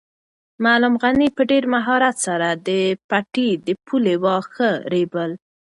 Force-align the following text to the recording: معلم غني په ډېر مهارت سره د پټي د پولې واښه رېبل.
معلم 0.63 0.93
غني 1.03 1.27
په 1.37 1.41
ډېر 1.51 1.63
مهارت 1.75 2.15
سره 2.27 2.49
د 2.67 2.69
پټي 3.09 3.49
د 3.65 3.67
پولې 3.85 4.15
واښه 4.23 4.69
رېبل. 4.93 5.31